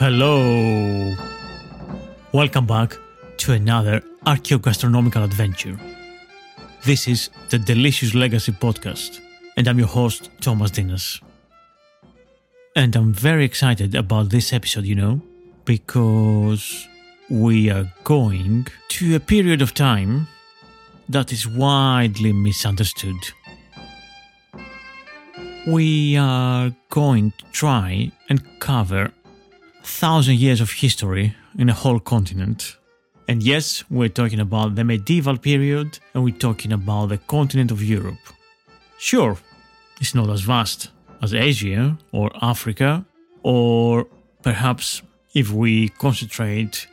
[0.00, 1.14] Hello.
[2.32, 2.96] Welcome back
[3.36, 5.78] to another archaeogastronomical adventure.
[6.86, 9.20] This is the Delicious Legacy podcast,
[9.58, 11.20] and I'm your host, Thomas Ntinas.
[12.74, 15.20] And I'm very excited about this episode, you know,
[15.66, 16.88] because
[17.28, 20.28] we are going to a period of time
[21.10, 23.20] that is widely misunderstood.
[25.66, 29.12] We are going to try and cover
[29.82, 32.76] thousand years of history in a whole continent.
[33.28, 37.82] And yes, we're talking about the medieval period and we're talking about the continent of
[37.82, 38.18] Europe.
[38.98, 39.38] Sure,
[40.00, 40.90] it's not as vast
[41.22, 43.04] as Asia or Africa,
[43.42, 44.06] or
[44.42, 45.02] perhaps
[45.34, 46.86] if we concentrate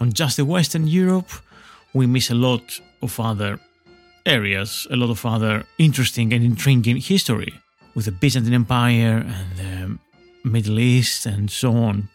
[0.00, 1.30] on just the Western Europe,
[1.92, 3.58] we miss a lot of other
[4.26, 7.52] areas, a lot of other interesting and intriguing history
[7.94, 9.98] with the Byzantine Empire and
[10.44, 12.08] the Middle East and so on.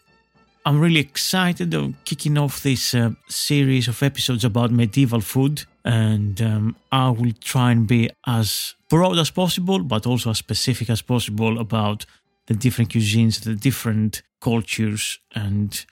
[0.66, 6.40] I'm really excited of kicking off this uh, series of episodes about medieval food, and
[6.42, 11.00] um, I will try and be as broad as possible, but also as specific as
[11.00, 12.04] possible about
[12.46, 15.86] the different cuisines, the different cultures, and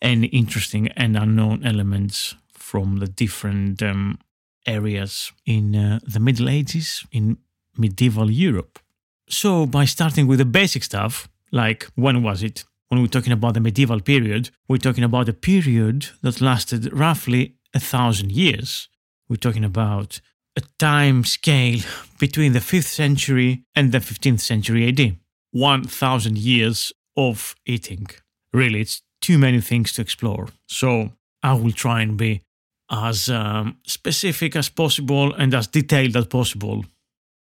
[0.00, 4.18] any interesting and unknown elements from the different um,
[4.66, 7.36] areas in uh, the Middle Ages in
[7.76, 8.78] medieval Europe.
[9.28, 12.64] So, by starting with the basic stuff, like when was it?
[12.94, 17.56] When we're talking about the medieval period, we're talking about a period that lasted roughly
[17.74, 18.88] a thousand years.
[19.28, 20.20] We're talking about
[20.56, 21.80] a time scale
[22.20, 25.16] between the 5th century and the 15th century AD.
[25.50, 28.06] 1000 years of eating.
[28.52, 30.46] Really, it's too many things to explore.
[30.68, 31.10] So
[31.42, 32.42] I will try and be
[32.90, 36.84] as um, specific as possible and as detailed as possible.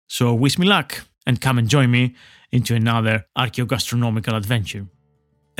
[0.07, 2.13] So wish me luck and come and join me
[2.51, 4.85] into another archaeogastronomical adventure.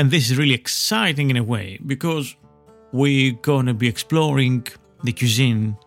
[0.02, 2.36] And this is really exciting in a way because
[2.92, 4.66] we're going to be exploring
[5.04, 5.78] the cuisine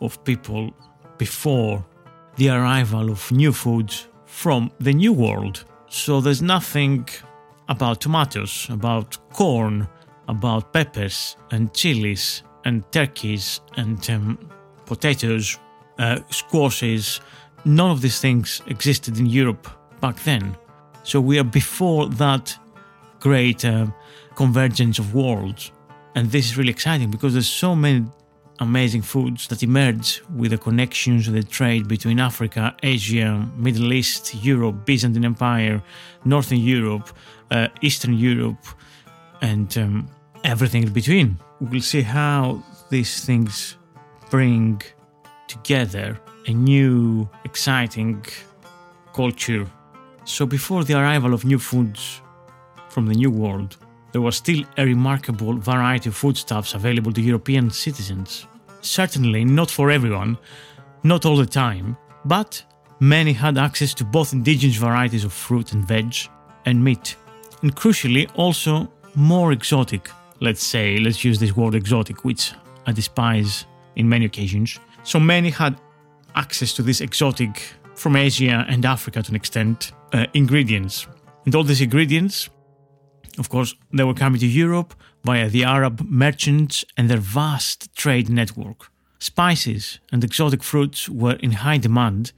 [0.00, 0.74] of people
[1.16, 1.86] before
[2.34, 5.64] the arrival of new foods from the New World.
[5.88, 7.08] So there's nothing
[7.68, 9.86] about tomatoes, about corn,
[10.26, 14.50] about peppers and chilies and turkeys and um,
[14.86, 15.56] potatoes,
[16.00, 17.20] uh, squashes.
[17.64, 19.68] None of these things existed in Europe
[20.00, 20.56] back then.
[21.04, 22.58] So we are before that
[23.26, 23.86] great uh,
[24.36, 25.72] convergence of worlds.
[26.14, 28.04] And this is really exciting because there's so many
[28.60, 34.76] amazing foods that emerge with the connections, the trade between Africa, Asia, Middle East, Europe,
[34.86, 35.82] Byzantine Empire,
[36.24, 37.06] Northern Europe,
[37.50, 38.64] uh, Eastern Europe,
[39.40, 40.08] and um,
[40.44, 41.36] everything in between.
[41.60, 43.76] We'll see how these things
[44.30, 44.80] bring
[45.48, 48.24] together a new, exciting
[49.12, 49.66] culture.
[50.24, 52.22] So, before the arrival of new foods
[52.96, 53.76] from the New World,
[54.12, 58.46] there was still a remarkable variety of foodstuffs available to European citizens.
[58.80, 60.38] Certainly not for everyone,
[61.02, 62.64] not all the time, but
[62.98, 66.14] many had access to both indigenous varieties of fruit and veg
[66.64, 67.16] and meat,
[67.60, 70.08] and crucially also more exotic,
[70.40, 72.54] let's say, let's use this word exotic, which
[72.86, 73.66] I despise
[73.96, 74.80] in many occasions.
[75.02, 75.78] So many had
[76.34, 77.62] access to this exotic
[77.94, 81.06] from Asia and Africa to an extent uh, ingredients.
[81.44, 82.48] And all these ingredients
[83.38, 84.94] of course, they were coming to Europe
[85.24, 88.90] via the Arab merchants and their vast trade network.
[89.18, 92.32] Spices and exotic fruits were in high demand,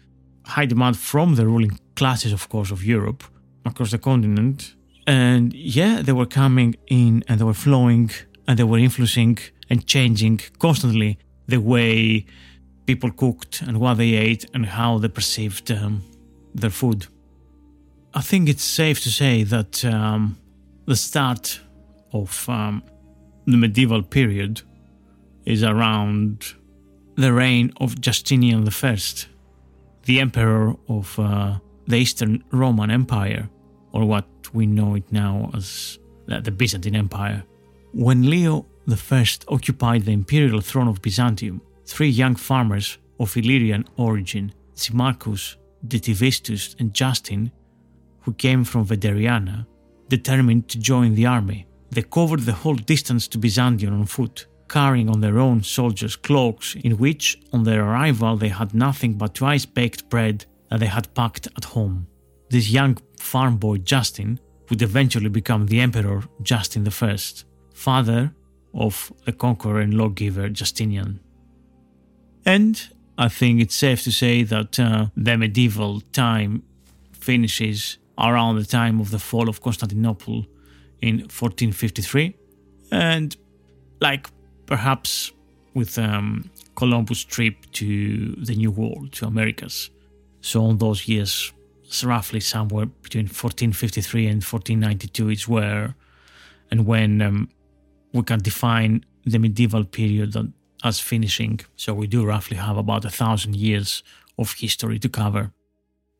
[0.46, 3.24] high demand from the ruling classes, of course, of Europe
[3.64, 4.74] across the continent.
[5.06, 8.10] And yeah, they were coming in and they were flowing
[8.46, 9.38] and they were influencing
[9.70, 12.26] and changing constantly the way
[12.86, 16.02] people cooked and what they ate and how they perceived um,
[16.54, 17.06] their food.
[18.14, 20.38] I think it's safe to say that um,
[20.88, 21.60] the start
[22.14, 22.82] of um,
[23.46, 24.62] the medieval period
[25.44, 26.54] is around
[27.16, 28.96] the reign of Justinian I,
[30.06, 33.50] the emperor of uh, the Eastern Roman Empire,
[33.92, 34.24] or what
[34.54, 37.44] we know it now as the Byzantine Empire.
[37.92, 44.54] When Leo I occupied the imperial throne of Byzantium, three young farmers of Illyrian origin,
[44.74, 45.56] Symmachus,
[45.86, 47.52] Detivistus, and Justin,
[48.22, 49.66] who came from Vederiana,
[50.08, 51.66] determined to join the army.
[51.90, 56.74] They covered the whole distance to Byzantium on foot, carrying on their own soldiers' cloaks,
[56.74, 61.14] in which, on their arrival, they had nothing but twice baked bread that they had
[61.14, 62.06] packed at home.
[62.50, 67.16] This young farm boy Justin would eventually become the Emperor Justin I,
[67.72, 68.32] father
[68.74, 71.20] of the conqueror and lawgiver Justinian.
[72.44, 72.80] And
[73.16, 76.62] I think it's safe to say that uh, the medieval time
[77.12, 80.46] finishes around the time of the fall of Constantinople
[81.00, 82.34] in 1453,
[82.90, 83.36] and
[84.00, 84.28] like
[84.66, 85.32] perhaps
[85.74, 89.90] with um, Columbus' trip to the New World, to Americas.
[90.40, 91.52] So, on those years,
[91.84, 95.94] it's roughly somewhere between 1453 and 1492 is where
[96.70, 97.48] and when um,
[98.12, 100.36] we can define the medieval period
[100.84, 101.60] as finishing.
[101.76, 104.02] So, we do roughly have about a thousand years
[104.38, 105.52] of history to cover.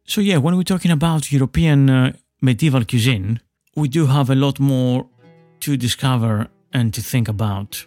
[0.08, 3.40] So, yeah, when we're talking about European uh, medieval cuisine,
[3.76, 5.06] we do have a lot more
[5.60, 7.84] to discover and to think about.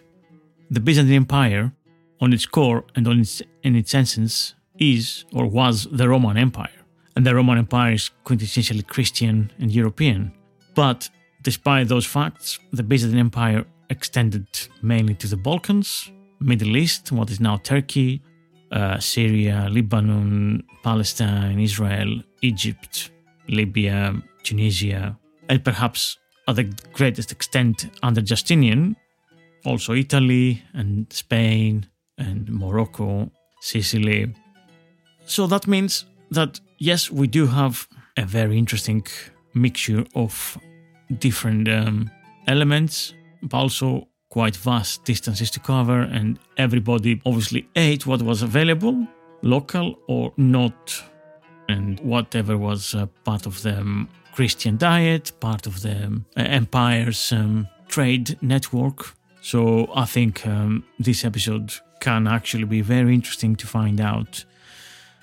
[0.70, 1.72] The Byzantine Empire,
[2.20, 6.78] on its core and on its, in its essence, is or was the Roman Empire.
[7.16, 10.30] And the Roman Empire is quintessentially Christian and European.
[10.76, 11.10] But
[11.42, 14.46] despite those facts, the Byzantine Empire extended
[14.80, 16.08] mainly to the Balkans,
[16.38, 18.22] Middle East, what is now Turkey,
[18.72, 23.10] uh, Syria, Lebanon, Palestine, Israel, Egypt,
[23.48, 25.16] Libya, Tunisia,
[25.48, 28.96] and perhaps at the greatest extent under Justinian,
[29.64, 31.86] also Italy and Spain
[32.18, 33.30] and Morocco,
[33.60, 34.34] Sicily.
[35.24, 37.86] So that means that yes, we do have
[38.16, 39.06] a very interesting
[39.54, 40.58] mixture of
[41.18, 42.10] different um,
[42.48, 49.06] elements, but also quite vast distances to cover, and everybody obviously ate what was available,
[49.42, 51.04] local or not,
[51.68, 57.68] and whatever was uh, part of the Christian diet, part of the um, empire's um,
[57.88, 59.14] trade network.
[59.42, 64.46] So I think um, this episode can actually be very interesting to find out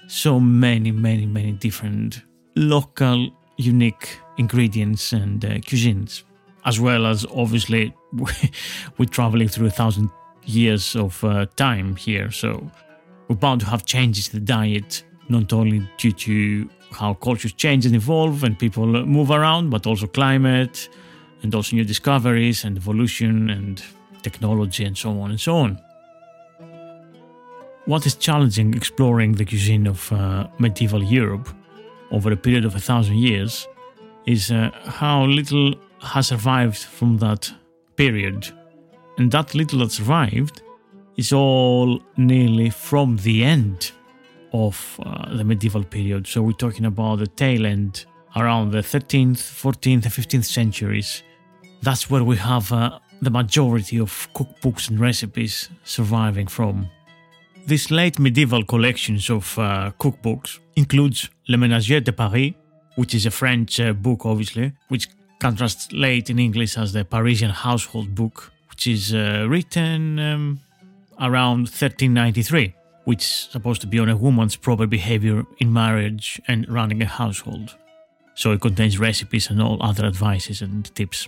[0.08, 2.22] so many, many, many different
[2.56, 6.22] local, unique ingredients and uh, cuisines
[6.66, 7.94] as well as obviously
[8.98, 10.10] we're traveling through a thousand
[10.46, 12.70] years of uh, time here, so
[13.28, 17.86] we're bound to have changes in the diet, not only due to how cultures change
[17.86, 20.90] and evolve and people move around, but also climate
[21.44, 23.84] and also new discoveries and evolution and
[24.24, 25.80] technology and so on and so on.
[27.86, 31.50] What is challenging exploring the cuisine of uh, medieval Europe
[32.12, 33.68] over a period of a thousand years
[34.26, 37.52] is uh, how little has survived from that
[38.00, 38.48] period.
[39.18, 40.62] And that little that survived
[41.18, 43.92] is all nearly from the end
[44.54, 46.26] of uh, the medieval period.
[46.26, 48.06] So we're talking about the tail end
[48.38, 51.24] around the 13th, 14th, and 15th centuries.
[51.82, 56.90] That's where we have uh, the majority of cookbooks and recipes surviving from.
[57.68, 62.54] This late medieval collections of uh, cookbooks includes Le Ménagier de Paris,
[62.96, 67.50] which is a French uh, book, obviously, which can translate in English as the Parisian
[67.50, 70.60] Household Book, which is uh, written um,
[71.20, 72.74] around 1393,
[73.06, 77.06] which is supposed to be on a woman's proper behavior in marriage and running a
[77.06, 77.76] household.
[78.36, 81.28] So it contains recipes and all other advices and tips.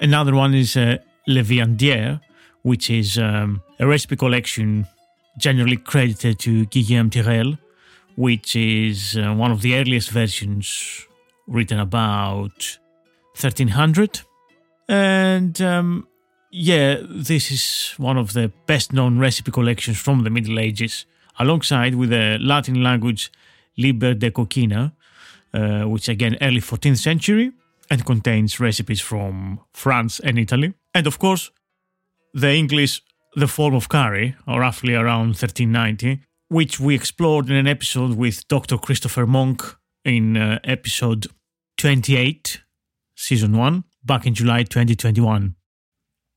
[0.00, 2.20] Another one is uh, Le Viandier,
[2.62, 4.86] which is um, a recipe collection
[5.38, 7.58] generally credited to Guillaume Tirel,
[8.16, 11.06] which is uh, one of the earliest versions
[11.46, 12.78] written about
[13.36, 14.22] 1300.
[14.88, 16.08] And um,
[16.50, 21.06] yeah, this is one of the best known recipe collections from the Middle Ages,
[21.38, 23.30] alongside with the Latin language
[23.76, 24.92] Liber de Coquina,
[25.52, 27.52] uh, which again early 14th century
[27.90, 30.74] and contains recipes from France and Italy.
[30.94, 31.50] And of course,
[32.32, 33.02] the English
[33.36, 38.48] The Forme of Cury, or roughly around 1390, which we explored in an episode with
[38.48, 38.78] Dr.
[38.78, 39.62] Christopher Monk
[40.04, 41.26] in uh, episode
[41.76, 42.62] 28
[43.16, 45.56] Season 1 back in July 2021.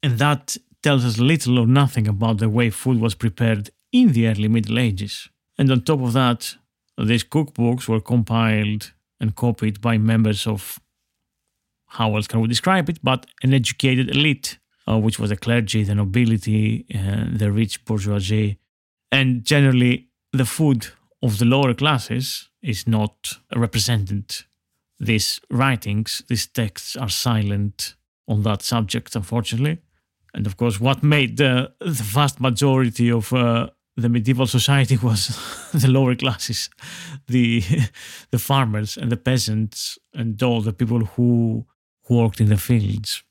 [0.01, 4.27] And that tells us little or nothing about the way food was prepared in the
[4.27, 5.29] early Middle Ages.
[5.57, 6.55] And on top of that,
[6.97, 10.79] these cookbooks were compiled and copied by members of,
[11.87, 14.57] how else can we describe it, but an educated elite,
[14.87, 18.57] uh, which was the clergy, the nobility, uh, the rich bourgeoisie.
[19.11, 20.87] And generally, the food
[21.21, 24.45] of the lower classes is not represented.
[24.99, 27.95] These writings, these texts are silent
[28.27, 29.79] on that subject, unfortunately.
[30.33, 35.27] And of course, what made the, vast majority of uh, the medieval society was
[35.73, 36.69] the lower classes,
[37.27, 37.63] the
[38.31, 41.65] the farmers and the peasants and all the people who
[42.09, 43.23] worked in the fields.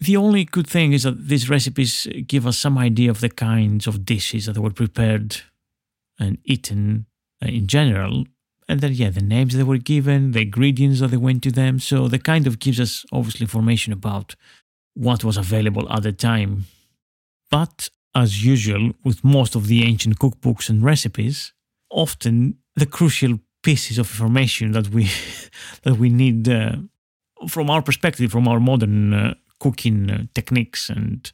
[0.00, 3.86] The only good thing is that these recipes give us some idea of the kinds
[3.86, 5.42] of dishes that were prepared
[6.18, 7.06] and eaten
[7.42, 8.24] uh, in general.
[8.68, 11.78] And then, yeah, the names that were given, the ingredients that they went to them.
[11.80, 14.34] So, that kind of gives us obviously information about
[14.94, 16.66] what was available at the time.
[17.50, 21.52] But as usual with most of the ancient cookbooks and recipes,
[21.90, 25.10] often the crucial pieces of information that we
[25.84, 26.76] that we need uh,
[27.48, 31.32] from our perspective, from our modern uh, cooking uh, techniques and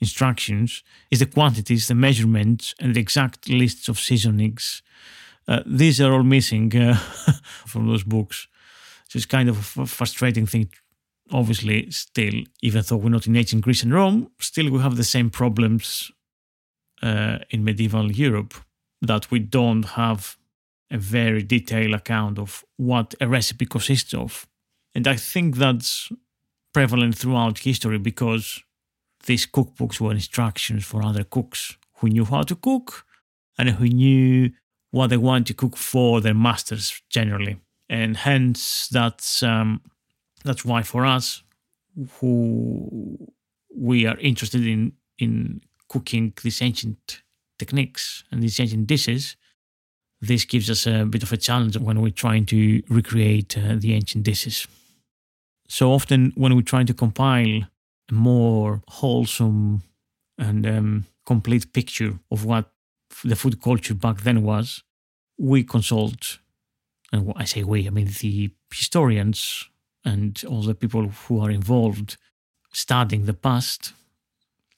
[0.00, 4.82] instructions, is the quantities, the measurements, and the exact lists of seasonings.
[5.48, 6.94] Uh, these are all missing uh,
[7.66, 8.48] from those books.
[9.08, 10.70] So it's kind of a frustrating thing
[11.30, 15.04] obviously still even though we're not in ancient greece and rome still we have the
[15.04, 16.10] same problems
[17.02, 18.54] uh, in medieval Europe
[19.00, 20.36] that we don't have
[20.90, 24.46] a very detailed account of what a recipe consists of.
[24.94, 26.12] And I think that's
[26.72, 28.62] prevalent throughout history because
[29.26, 33.04] these cookbooks were instructions for other cooks who knew how to cook
[33.58, 34.50] and who knew
[34.92, 37.58] what they want to cook for their masters generally.
[37.88, 39.80] And hence that's um,
[40.44, 41.42] that's why for us
[42.20, 43.32] who
[43.74, 47.22] we are interested in in cooking these ancient
[47.58, 49.36] techniques and these ancient dishes,
[50.20, 53.92] this gives us a bit of a challenge when we're trying to recreate uh, the
[53.94, 54.66] ancient dishes.
[55.68, 57.62] So often, when we're trying to compile
[58.10, 59.82] a more wholesome
[60.38, 62.71] and um, complete picture of what
[63.24, 64.82] the food culture back then was,
[65.38, 66.38] we consult,
[67.12, 69.68] and I say we, I mean the historians
[70.04, 72.16] and all the people who are involved
[72.72, 73.92] studying the past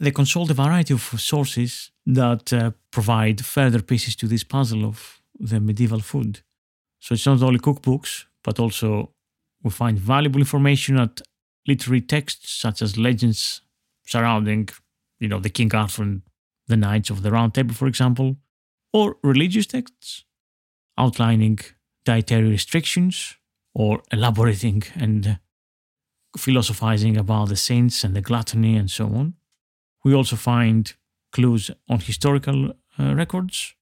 [0.00, 5.20] they consult a variety of sources that uh, provide further pieces to this puzzle of
[5.38, 6.40] the medieval food.
[7.00, 9.10] So it's not only cookbooks, but also
[9.62, 11.22] we find valuable information at
[11.66, 13.62] literary texts such as legends
[14.06, 14.68] surrounding,
[15.18, 16.22] you know, the King Arthur and
[16.66, 18.36] the Knights of the Round Table, for example,
[18.92, 20.24] or religious texts
[20.96, 21.58] outlining
[22.04, 23.36] dietary restrictions
[23.74, 25.38] or elaborating and
[26.38, 29.34] philosophizing about the saints and the gluttony and so on.
[30.04, 30.92] We also find
[31.32, 33.74] clues on historical uh, records,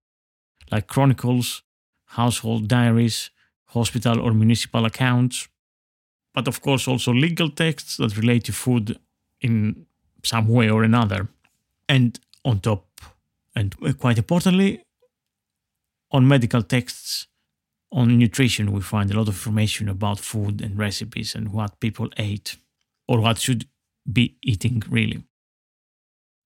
[0.71, 1.63] like chronicles,
[2.05, 3.31] household diaries,
[3.67, 5.49] hospital or municipal accounts,
[6.35, 8.99] but of course also legal texts that relate to food
[9.41, 9.87] in
[10.23, 11.29] some way or another.
[11.89, 12.87] And on top,
[13.55, 14.83] and quite importantly,
[16.11, 17.27] on medical texts
[17.91, 22.09] on nutrition, we find a lot of information about food and recipes and what people
[22.17, 22.57] ate
[23.07, 23.67] or what should
[24.11, 25.23] be eating, really.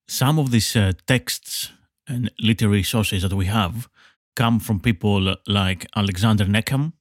[0.09, 1.71] Some of these uh, texts
[2.09, 3.89] and literary sources that we have
[4.35, 6.93] come from people like Alexander Neckham,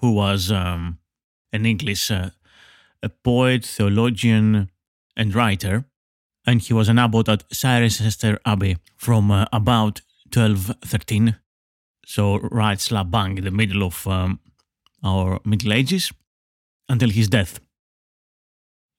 [0.00, 0.98] who was um,
[1.52, 2.30] an English uh,
[3.02, 4.70] a poet, theologian,
[5.16, 5.84] and writer,
[6.46, 10.00] and he was an abbot at Cirencester Abbey from uh, about
[10.32, 11.36] 1213,
[12.06, 14.40] so right slap bang in the middle of um,
[15.02, 16.12] our Middle Ages,
[16.88, 17.60] until his death.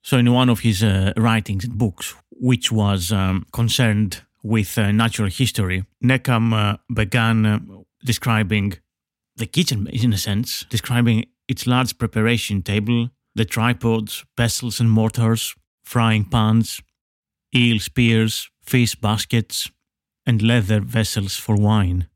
[0.04, 4.92] So, in one of his uh, writings and books, which was um, concerned with uh,
[4.92, 7.60] natural history, Neckham uh, began uh,
[8.04, 8.74] describing
[9.36, 15.56] the kitchen, in a sense, describing its large preparation table, the tripods, pestles and mortars,
[15.84, 16.82] frying pans,
[17.56, 19.72] eel spears, fish baskets,
[20.26, 22.08] and leather vessels for wine.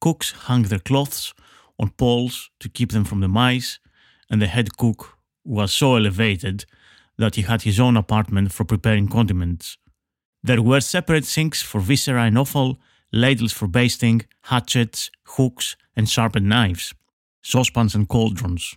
[0.00, 1.32] Cooks hung their cloths
[1.78, 3.78] on poles to keep them from the mice,
[4.30, 6.64] and the head cook was so elevated
[7.16, 9.76] that he had his own apartment for preparing condiments.
[10.42, 12.78] There were separate sinks for viscera and offal,
[13.12, 16.94] ladles for basting, hatchets, hooks, and sharpened knives,
[17.42, 18.76] saucepans and cauldrons,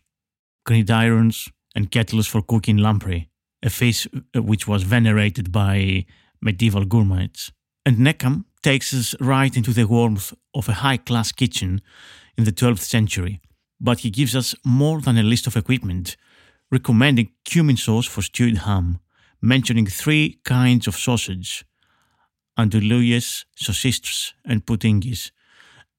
[0.68, 3.30] gridirons, and kettles for cooking lamprey,
[3.64, 6.06] a fish uh, which was venerated by
[6.42, 7.52] medieval gourmets.
[7.86, 11.82] And Neckham takes us right into the warmth of a high class kitchen
[12.38, 13.42] in the 12th century,
[13.80, 16.16] but he gives us more than a list of equipment
[16.74, 19.00] recommending cumin sauce for stewed ham,
[19.42, 21.64] mentioning three kinds of sausage
[22.58, 25.32] andouilles, saucisses, and puddingues,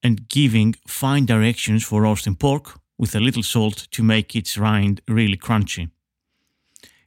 [0.02, 5.00] and giving fine directions for roasting pork with a little salt to make its rind
[5.08, 5.90] really crunchy.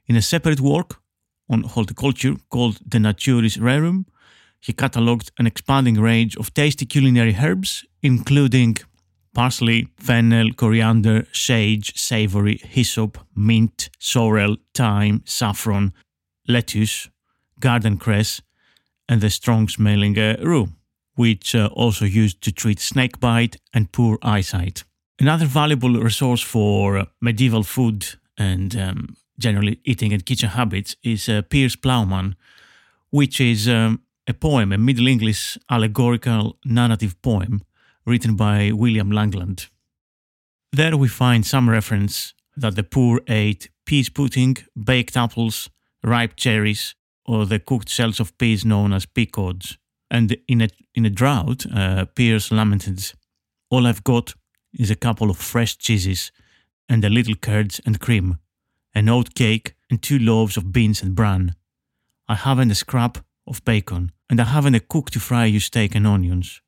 [0.08, 1.00] In a separate work
[1.50, 4.06] on horticulture called De Naturis Rerum,
[4.58, 8.78] he catalogued an expanding range of tasty culinary herbs, including
[9.34, 15.92] parsley, fennel, coriander, sage, savory, hyssop, mint, sorrel, thyme, saffron,
[16.48, 17.08] lettuce,
[17.60, 18.40] garden cress,
[19.08, 20.68] and the strong smelling uh, rue,
[21.16, 24.84] which uh, also used to treat snake bite and poor eyesight.
[25.20, 28.06] Another valuable resource for uh, medieval food
[28.38, 32.34] and um, generally eating and kitchen habits is uh, Piers Plowman,
[33.10, 37.62] which is um, a poem, a Middle English allegorical narrative poem
[38.04, 39.68] written by William Langland.
[40.72, 45.70] There we find some reference that the poor ate peas pudding, baked apples,
[46.02, 49.78] ripe cherries, or the cooked shells of peas known as peacods.
[50.10, 53.12] And in a, in a drought, uh, Piers lamented,
[53.70, 54.34] All I've got
[54.72, 56.32] is a couple of fresh cheeses
[56.88, 58.38] and a little curds and cream,
[58.94, 61.54] an oat cake and two loaves of beans and bran.
[62.28, 65.94] I haven't a scrap of bacon, and I haven't a cook to fry you steak
[65.94, 66.60] and onions.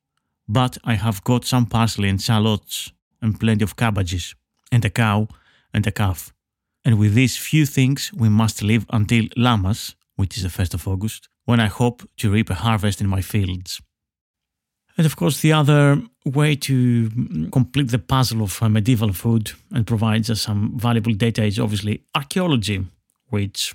[0.49, 4.35] But I have got some parsley and shallots, and plenty of cabbages,
[4.73, 5.29] and a cow
[5.73, 6.33] and a calf.
[6.85, 10.89] And with these few things we must live until Lammas, which is the 1st of
[10.89, 13.81] August, when I hope to reap a harvest in my fields.
[14.97, 17.11] And of course, the other way to
[17.50, 22.87] complete the puzzle of medieval food and provides us some valuable data is obviously archaeology,
[23.29, 23.75] which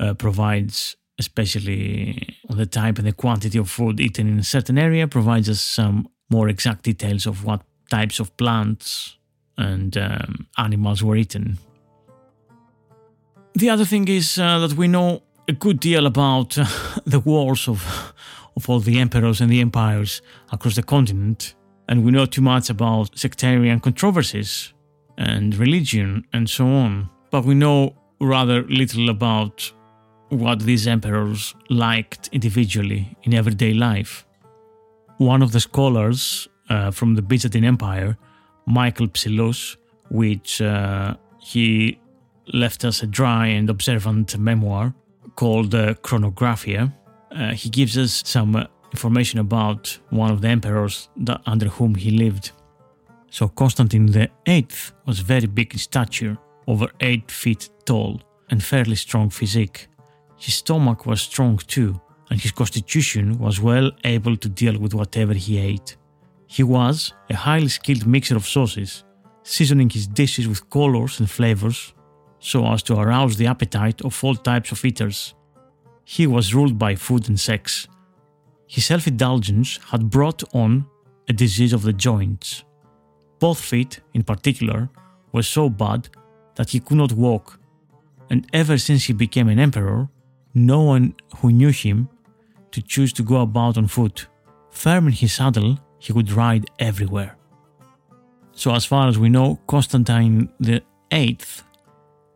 [0.00, 4.78] uh, provides, especially on the type and the quantity of food eaten in a certain
[4.78, 9.16] area, provides us some more exact details of what types of plants
[9.56, 11.58] and um, animals were eaten.
[13.54, 16.66] The other thing is uh, that we know a good deal about uh,
[17.06, 18.12] the wars of
[18.56, 20.22] of all the emperors and the empires
[20.52, 21.54] across the continent,
[21.88, 24.72] and we know too much about sectarian controversies
[25.18, 27.10] and religion and so on.
[27.30, 29.72] But we know rather little about
[30.28, 34.26] what these emperors liked individually in everyday life.
[35.18, 38.16] One of the scholars uh, from the Byzantine Empire,
[38.66, 39.76] Michael Psellos,
[40.10, 41.98] which uh, he
[42.52, 44.94] left us a dry and observant memoir
[45.36, 46.92] called uh, Chronographia,
[47.32, 50.94] uh, he gives us some information about one of the emperors
[51.26, 52.52] that, under whom he lived.
[53.36, 54.68] So Constantine VIII
[55.08, 56.34] was very big in stature,
[56.72, 59.88] over 8 feet tall, and fairly strong physique.
[60.44, 61.90] His stomach was strong too,
[62.30, 65.96] and his constitution was well able to deal with whatever he ate.
[66.46, 66.96] He was
[67.34, 69.04] a highly skilled mixer of sauces,
[69.42, 71.94] seasoning his dishes with colors and flavors
[72.38, 75.34] so as to arouse the appetite of all types of eaters.
[76.04, 77.88] He was ruled by food and sex.
[78.66, 80.86] His self indulgence had brought on
[81.28, 82.64] a disease of the joints.
[83.38, 84.88] Both feet, in particular,
[85.32, 86.08] were so bad
[86.54, 87.58] that he could not walk,
[88.30, 90.08] and ever since he became an emperor,
[90.54, 92.08] no one who knew him
[92.70, 94.26] to choose to go about on foot.
[94.70, 97.36] Firm in his saddle, he would ride everywhere.
[98.52, 101.64] So, as far as we know, Constantine the Eighth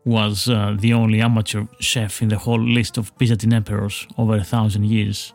[0.05, 4.43] was uh, the only amateur chef in the whole list of Byzantine emperors over a
[4.43, 5.33] thousand years.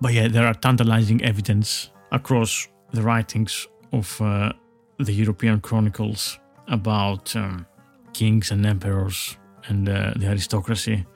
[0.00, 4.52] But yeah, there are tantalizing evidence across the writings of uh,
[4.98, 7.66] the European chronicles about um,
[8.12, 9.36] kings and emperors
[9.66, 11.06] and uh, the aristocracy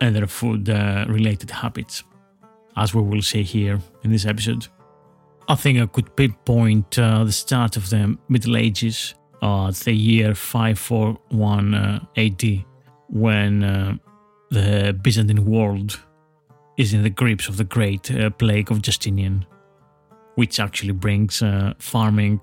[0.00, 2.04] and their food uh, related habits,
[2.76, 4.66] as we will see here in this episode.
[5.48, 10.34] I think I could pinpoint uh, the start of the Middle Ages uh, the year
[10.34, 12.64] 541 uh, AD,
[13.08, 13.96] when uh,
[14.50, 16.00] the Byzantine world
[16.76, 19.44] is in the grips of the great uh, plague of Justinian,
[20.34, 22.42] which actually brings uh, farming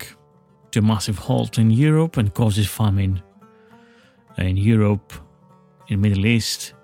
[0.70, 3.22] to a massive halt in Europe and causes famine
[4.38, 5.12] in Europe,
[5.88, 6.74] in Middle East,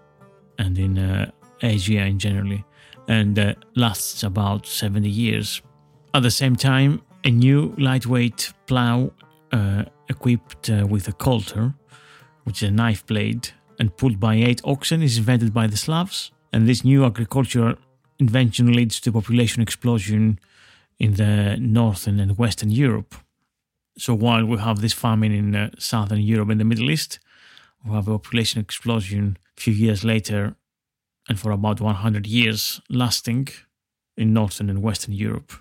[0.58, 1.30] and in uh,
[1.62, 2.64] Asia in generally,
[3.08, 5.62] and lasts about 70 years.
[6.14, 9.12] At the same time, a new lightweight plow
[9.52, 11.74] uh, equipped uh, with a coulter,
[12.44, 16.32] which is a knife blade, and pulled by eight oxen, is invented by the Slavs.
[16.56, 17.74] And this new agricultural
[18.18, 20.40] invention leads to population explosion
[20.98, 23.14] in the northern and western Europe.
[23.98, 27.18] So while we have this famine in uh, southern Europe and the Middle East,
[27.84, 30.56] we have a population explosion a few years later,
[31.28, 33.48] and for about 100 years lasting
[34.16, 35.52] in northern and western Europe.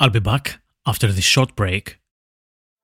[0.00, 1.98] I'll be back after this short break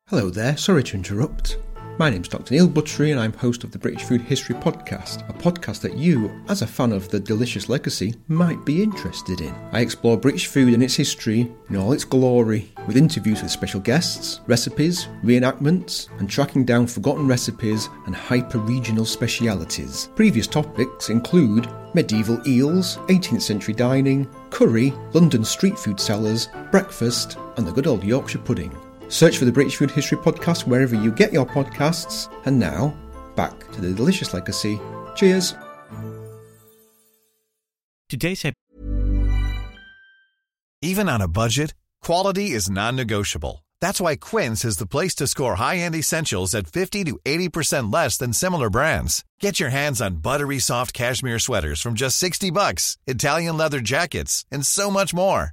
[0.09, 1.57] Hello there, sorry to interrupt.
[2.01, 2.55] My name's Dr.
[2.55, 6.31] Neil Buttery, and I'm host of the British Food History Podcast, a podcast that you,
[6.49, 9.55] as a fan of the delicious legacy, might be interested in.
[9.71, 13.81] I explore British food and its history in all its glory, with interviews with special
[13.81, 20.09] guests, recipes, reenactments, and tracking down forgotten recipes and hyper regional specialities.
[20.17, 27.67] Previous topics include medieval eels, 18th century dining, curry, London street food sellers, breakfast, and
[27.67, 28.75] the good old Yorkshire pudding.
[29.11, 32.33] Search for the British Food History Podcast wherever you get your podcasts.
[32.47, 32.97] And now,
[33.37, 34.81] back to the delicious legacy.
[35.15, 35.55] Cheers.
[38.09, 38.55] Today's episode.
[40.83, 43.65] Even on a budget, quality is non-negotiable.
[43.81, 48.17] That's why Quince is the place to score high-end essentials at 50 to 80% less
[48.17, 49.25] than similar brands.
[49.41, 54.45] Get your hands on buttery soft cashmere sweaters from just 60 bucks, Italian leather jackets,
[54.51, 55.53] and so much more.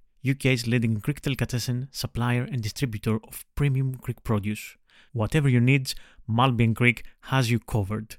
[0.27, 4.77] UK's leading Greek delicatessen supplier and distributor of premium Greek produce.
[5.13, 5.95] Whatever your needs,
[6.27, 8.17] Maltby & Greek has you covered.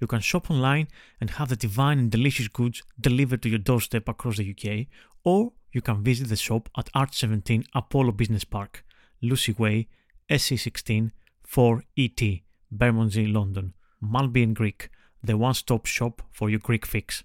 [0.00, 0.88] You can shop online
[1.20, 4.86] and have the divine and delicious goods delivered to your doorstep across the UK,
[5.22, 8.84] or you can visit the shop at Art 17 Apollo Business Park,
[9.22, 9.88] Lucy Way,
[10.30, 11.12] SC16
[11.48, 13.74] 4ET, Bermondsey, London.
[14.00, 14.90] Maltby & Greek,
[15.22, 17.24] the one stop shop for your Greek fix.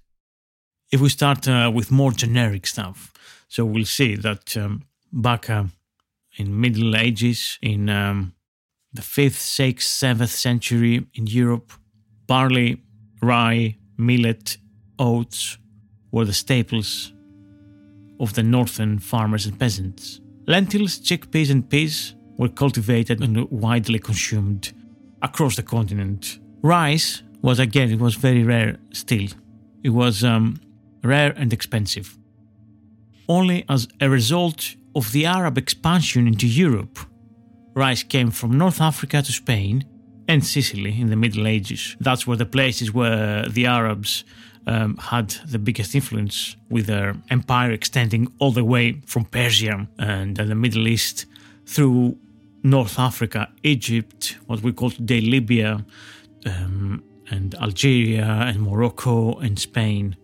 [0.91, 3.13] If we start uh, with more generic stuff,
[3.47, 5.65] so we'll see that um, back uh,
[6.37, 8.33] in Middle Ages, in um,
[8.91, 11.71] the 5th, 6th, 7th century in Europe,
[12.25, 12.81] barley,
[13.21, 14.57] rye, millet,
[14.97, 15.59] oats
[16.11, 17.13] were the staples
[18.19, 20.19] of the northern farmers and peasants.
[20.47, 24.73] Lentils, chickpeas, and peas were cultivated and widely consumed
[25.21, 26.39] across the continent.
[26.63, 29.29] Rice was again, it was very rare still.
[29.83, 30.59] It was um,
[31.03, 32.17] rare and expensive.
[33.27, 36.99] Only as a result of the Arab expansion into Europe,
[37.75, 39.85] rice came from North Africa to Spain
[40.27, 41.95] and Sicily in the Middle Ages.
[41.99, 44.23] That's where the places where the Arabs
[44.67, 50.37] um, had the biggest influence, with their empire extending all the way from Persia and
[50.37, 51.25] the Middle East
[51.65, 52.17] through
[52.63, 55.85] North Africa, Egypt, what we call today Libya,
[56.45, 60.15] um, and Algeria, and Morocco, and Spain.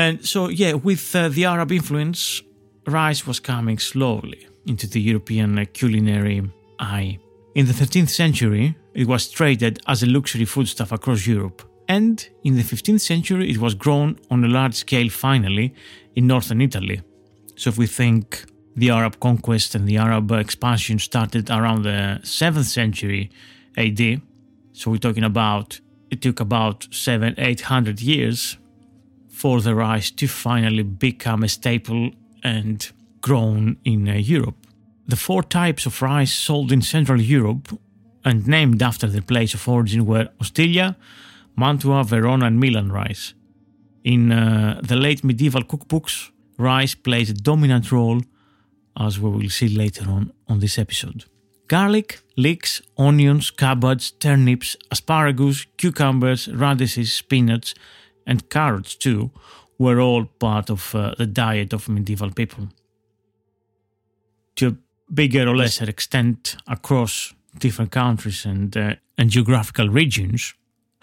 [0.00, 2.42] And so, yeah, with uh, the Arab influence,
[2.86, 6.40] rice was coming slowly into the European culinary
[6.78, 7.18] eye.
[7.54, 11.60] In the 13th century, it was traded as a luxury foodstuff across Europe.
[11.86, 15.74] And in the 15th century, it was grown on a large scale finally
[16.16, 17.02] in northern Italy.
[17.56, 22.70] So, if we think the Arab conquest and the Arab expansion started around the 7th
[22.80, 23.30] century
[23.76, 24.22] AD,
[24.72, 25.78] so we're talking about
[26.10, 28.56] it took about seven, eight hundred years
[29.40, 32.10] for the rice to finally become a staple
[32.42, 34.66] and grown in uh, Europe.
[35.08, 37.66] The four types of rice sold in Central Europe
[38.22, 40.94] and named after their place of origin were Ostiglia,
[41.56, 43.32] Mantua, Verona, and Milan rice.
[44.04, 48.20] In uh, the late medieval cookbooks, rice plays a dominant role
[48.94, 51.24] as we will see later on on this episode.
[51.66, 57.74] Garlic, leeks, onions, cabbage, turnips, asparagus, cucumbers, radishes, spinach,
[58.30, 59.30] and carrots too
[59.76, 62.68] were all part of uh, the diet of medieval people.
[64.56, 64.76] To a
[65.12, 70.54] bigger or lesser extent across different countries and, uh, and geographical regions,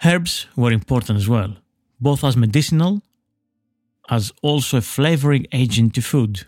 [0.04, 1.56] herbs were important as well,
[2.00, 3.02] both as medicinal
[4.08, 6.46] as also a flavoring agent to food.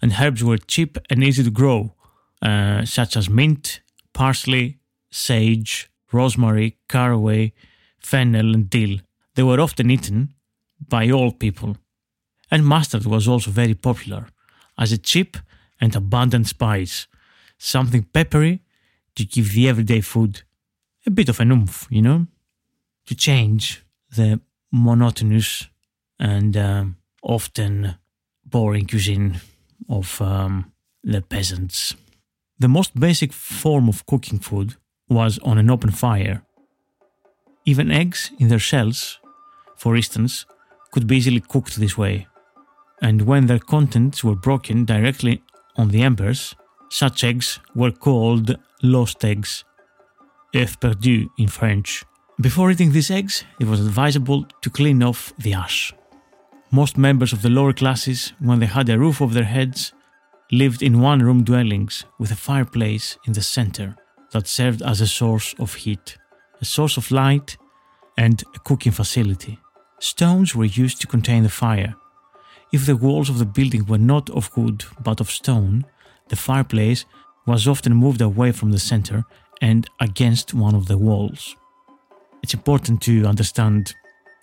[0.00, 1.94] And herbs were cheap and easy to grow,
[2.40, 3.80] uh, such as mint,
[4.12, 4.78] parsley,
[5.10, 7.52] sage, rosemary, caraway,
[7.98, 8.98] fennel, and dill.
[9.34, 10.34] They were often eaten
[10.88, 11.76] by all people.
[12.50, 14.26] And mustard was also very popular
[14.76, 15.36] as a cheap
[15.80, 17.06] and abundant spice,
[17.58, 18.60] something peppery
[19.14, 20.42] to give the everyday food
[21.06, 22.26] a bit of an oomph, you know,
[23.06, 23.82] to change
[24.16, 24.40] the
[24.70, 25.68] monotonous
[26.18, 27.96] and um, often
[28.44, 29.40] boring cuisine
[29.88, 31.94] of um, the peasants.
[32.58, 34.76] The most basic form of cooking food
[35.08, 36.42] was on an open fire.
[37.64, 39.18] Even eggs in their shells,
[39.82, 40.46] for instance,
[40.92, 42.28] could be easily cooked this way.
[43.00, 45.42] And when their contents were broken directly
[45.74, 46.54] on the embers,
[46.88, 49.64] such eggs were called lost eggs,
[50.54, 52.04] œufs perdus in French.
[52.40, 55.92] Before eating these eggs, it was advisable to clean off the ash.
[56.70, 59.92] Most members of the lower classes, when they had a roof over their heads,
[60.52, 63.96] lived in one room dwellings with a fireplace in the center
[64.32, 66.18] that served as a source of heat,
[66.60, 67.56] a source of light,
[68.16, 69.58] and a cooking facility.
[70.02, 71.94] Stones were used to contain the fire.
[72.72, 75.86] If the walls of the building were not of wood but of stone,
[76.28, 77.04] the fireplace
[77.46, 79.22] was often moved away from the center
[79.60, 81.54] and against one of the walls.
[82.42, 83.94] It's important to understand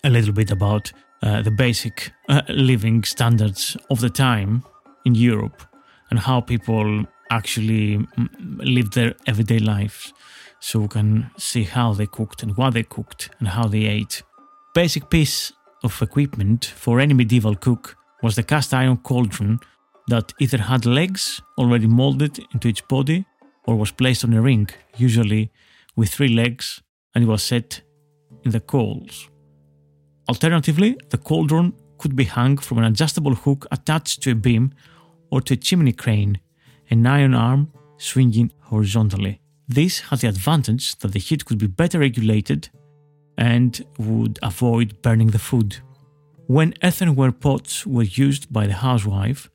[0.02, 0.92] a little bit about
[1.22, 4.64] uh, the basic uh, living standards of the time
[5.04, 5.62] in Europe
[6.08, 8.28] and how people actually mm,
[8.62, 10.14] lived their everyday lives.
[10.58, 14.22] So we can see how they cooked and what they cooked and how they ate.
[14.72, 15.52] Basic piece
[15.82, 19.58] of equipment for any medieval cook was the cast iron cauldron
[20.06, 23.24] that either had legs already molded into its body
[23.66, 25.50] or was placed on a ring, usually
[25.96, 26.82] with three legs,
[27.14, 27.82] and it was set
[28.44, 29.28] in the coals.
[30.28, 34.72] Alternatively, the cauldron could be hung from an adjustable hook attached to a beam
[35.32, 36.38] or to a chimney crane,
[36.90, 39.40] an iron arm swinging horizontally.
[39.66, 42.70] This had the advantage that the heat could be better regulated
[43.40, 45.78] and would avoid burning the food.
[46.46, 49.50] When earthenware pots were used by the housewife,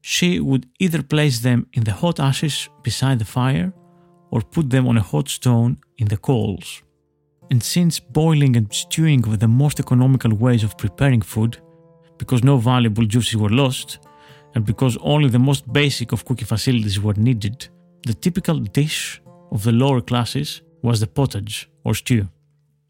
[0.00, 3.72] she would either place them in the hot ashes beside the fire
[4.30, 6.82] or put them on a hot stone in the coals.
[7.50, 11.56] And since boiling and stewing were the most economical ways of preparing food,
[12.18, 14.00] because no valuable juices were lost,
[14.54, 17.68] and because only the most basic of cooking facilities were needed,
[18.06, 22.28] the typical dish of the lower classes was the pottage or stew.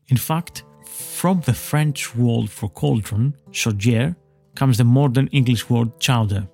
[0.09, 4.17] In fact, from the French word for cauldron, chaudière,
[4.55, 6.49] comes the modern English word chowder.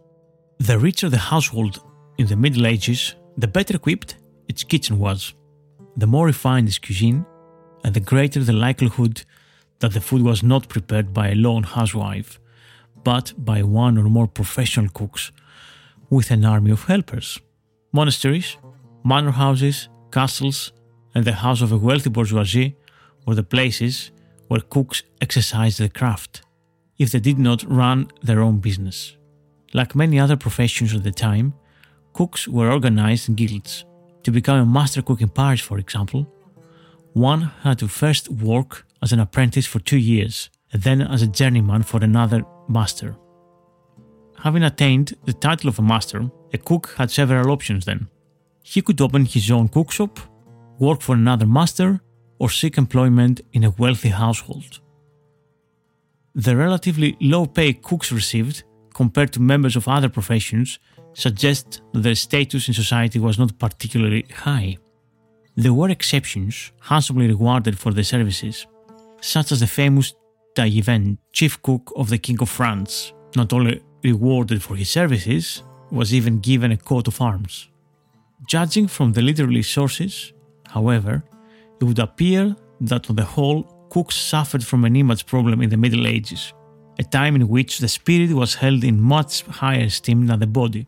[0.58, 1.82] The richer the household
[2.18, 4.16] in the Middle Ages, the better equipped
[4.48, 5.34] its kitchen was.
[5.96, 7.24] The more refined its cuisine,
[7.84, 9.24] and the greater the likelihood
[9.78, 12.40] that the food was not prepared by a lone housewife,
[13.04, 15.30] but by one or more professional cooks
[16.10, 17.38] with an army of helpers.
[17.92, 18.56] Monasteries,
[19.04, 20.72] manor houses, castles,
[21.14, 22.76] and the house of a wealthy bourgeoisie
[23.26, 24.10] were the places
[24.48, 26.42] where cooks exercised their craft,
[26.98, 29.16] if they did not run their own business.
[29.72, 31.54] Like many other professions at the time,
[32.12, 33.84] cooks were organized in guilds.
[34.22, 36.26] To become a master cook in Paris, for example,
[37.12, 41.26] one had to first work as an apprentice for two years, and then as a
[41.26, 43.16] journeyman for another master.
[44.42, 48.08] Having attained the title of a master, a cook had several options then.
[48.62, 50.18] He could open his own cookshop,
[50.78, 52.00] work for another master,
[52.38, 54.80] or seek employment in a wealthy household.
[56.34, 60.78] The relatively low pay cooks received, compared to members of other professions,
[61.12, 64.76] suggest that their status in society was not particularly high.
[65.56, 68.66] There were exceptions, handsomely rewarded for their services,
[69.20, 70.14] such as the famous
[70.54, 76.12] Taillevent, chief cook of the King of France, not only rewarded for his services, was
[76.12, 77.68] even given a coat of arms.
[78.46, 80.32] Judging from the literary sources,
[80.68, 81.24] however,
[81.84, 85.76] it would appear that on the whole, cooks suffered from an image problem in the
[85.76, 86.52] Middle Ages,
[86.98, 90.86] a time in which the spirit was held in much higher esteem than the body,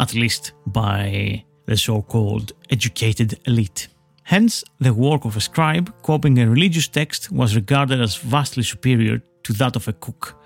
[0.00, 3.88] at least by the so called educated elite.
[4.24, 9.20] Hence, the work of a scribe copying a religious text was regarded as vastly superior
[9.42, 10.42] to that of a cook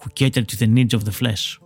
[0.00, 1.60] who catered to the needs of the flesh.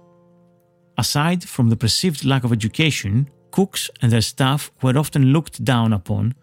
[0.98, 5.92] Aside from the perceived lack of education, cooks and their staff were often looked down
[5.94, 6.34] upon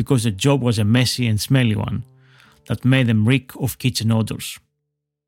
[0.00, 2.02] because the job was a messy and smelly one
[2.68, 4.58] that made them reek of kitchen odors.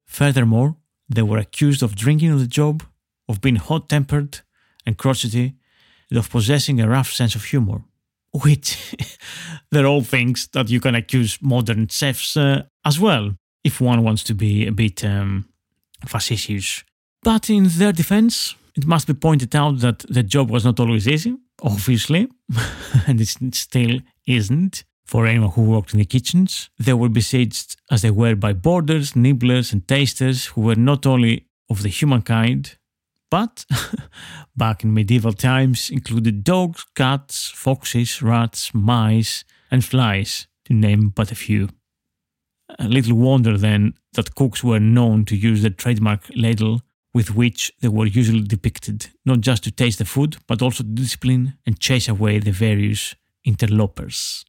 [0.06, 0.76] Furthermore,
[1.10, 2.82] they were accused of drinking on the job,
[3.28, 4.40] of being hot tempered
[4.86, 5.52] and crotchety,
[6.08, 7.82] and of possessing a rough sense of humor.
[8.32, 8.96] Which
[9.70, 14.22] they're all things that you can accuse modern chefs uh, as well, if one wants
[14.24, 15.50] to be a bit um,
[16.06, 16.82] facetious.
[17.22, 21.06] But in their defense, it must be pointed out that the job was not always
[21.06, 22.26] easy, obviously,
[23.06, 26.70] and it still isn't for anyone who worked in the kitchens.
[26.78, 31.46] They were besieged as they were by boarders, nibblers, and tasters who were not only
[31.68, 32.78] of the humankind,
[33.30, 33.64] but
[34.56, 41.32] back in medieval times included dogs, cats, foxes, rats, mice, and flies, to name but
[41.32, 41.68] a few.
[42.78, 46.82] A little wonder then that cooks were known to use the trademark ladle
[47.14, 50.88] with which they were usually depicted, not just to taste the food, but also to
[50.90, 54.44] discipline and chase away the various interlopers.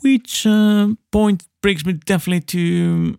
[0.00, 3.18] Which uh, point brings me definitely to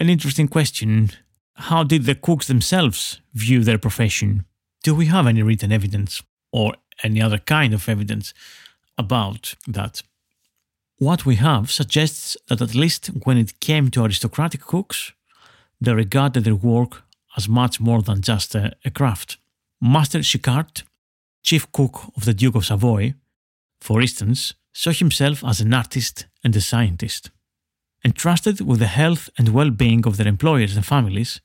[0.00, 1.10] an interesting question.
[1.54, 4.44] How did the cooks themselves view their profession?
[4.82, 8.34] Do we have any written evidence or any other kind of evidence
[8.98, 10.02] about that?
[10.98, 15.12] What we have suggests that at least when it came to aristocratic cooks,
[15.80, 17.02] they regarded their work
[17.36, 19.36] as much more than just a, a craft.
[19.80, 20.84] Master Chiquart,
[21.46, 23.14] chief cook of the Duke of Savoy,
[23.80, 27.30] for instance, saw himself as an artist and a scientist.
[28.04, 31.40] Entrusted with the health and well being of their employers and families,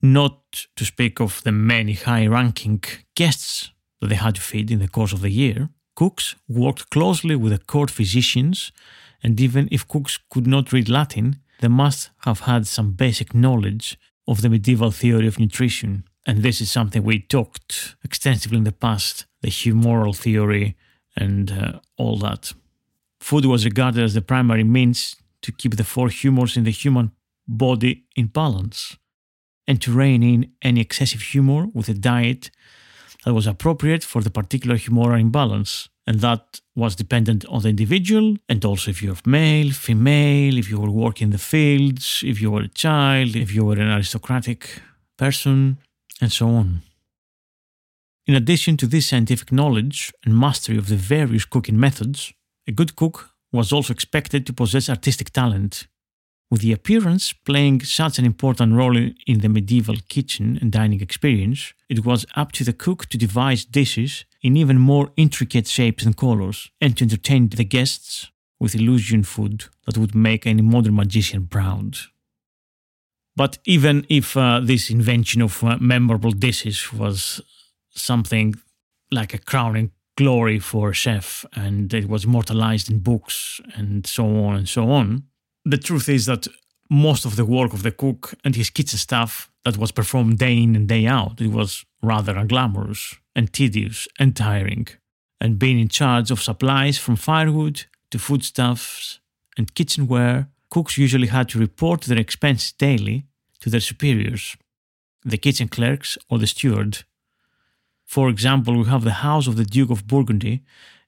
[0.00, 2.82] not to speak of the many high ranking
[3.14, 7.36] guests that they had to feed in the course of the year, cooks worked closely
[7.36, 8.72] with the court physicians,
[9.22, 13.98] and even if cooks could not read Latin, they must have had some basic knowledge
[14.26, 16.04] of the medieval theory of nutrition.
[16.26, 20.74] And this is something we talked extensively in the past the humoral theory
[21.16, 22.42] and uh, all that.
[23.20, 27.12] Food was regarded as the primary means to keep the four humors in the human
[27.46, 28.96] body in balance
[29.68, 32.50] and to rein in any excessive humor with a diet
[33.24, 38.36] that was appropriate for the particular humoral imbalance and that was dependent on the individual
[38.48, 42.50] and also if you're male, female, if you were working in the fields, if you
[42.50, 44.80] were a child, if you were an aristocratic
[45.18, 45.78] person,
[46.20, 46.82] and so on.
[48.26, 52.32] In addition to this scientific knowledge and mastery of the various cooking methods,
[52.66, 55.86] a good cook was also expected to possess artistic talent.
[56.50, 61.74] With the appearance playing such an important role in the medieval kitchen and dining experience,
[61.90, 66.16] it was up to the cook to devise dishes in even more intricate shapes and
[66.16, 71.46] colors, and to entertain the guests with illusion food that would make any modern magician
[71.46, 71.96] proud.
[73.36, 77.42] But even if uh, this invention of uh, memorable dishes was
[77.94, 78.54] something
[79.10, 84.24] like a crowning glory for a chef and it was immortalized in books and so
[84.44, 85.24] on and so on,
[85.64, 86.46] the truth is that
[86.90, 90.56] most of the work of the cook and his kitchen staff that was performed day
[90.62, 94.86] in and day out, it was rather unglamorous and tedious and tiring.
[95.40, 99.20] And being in charge of supplies from firewood to foodstuffs
[99.56, 103.26] and kitchenware, cooks usually had to report their expenses daily
[103.60, 104.56] to their superiors,
[105.24, 107.04] the kitchen clerks or the steward.
[108.14, 110.62] For example, we have the house of the Duke of Burgundy,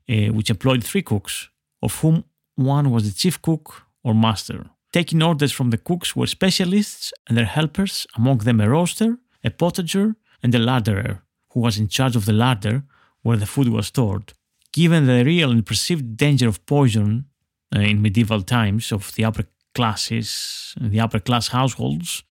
[0.09, 1.49] uh, which employed three cooks,
[1.81, 2.25] of whom
[2.57, 3.67] one was the chief cook
[4.03, 4.59] or master.
[4.93, 9.51] Taking orders from the cooks were specialists and their helpers, among them a roaster, a
[9.51, 12.83] potager, and a larderer, who was in charge of the larder
[13.23, 14.33] where the food was stored.
[14.73, 17.27] Given the real and perceived danger of poison
[17.73, 19.45] uh, in medieval times of the upper
[19.77, 22.25] classes, the upper class households,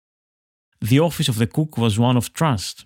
[0.82, 2.86] the office of the cook was one of trust.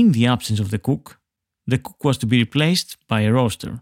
[0.00, 1.20] In the absence of the cook,
[1.68, 3.78] the cook was to be replaced by a roaster,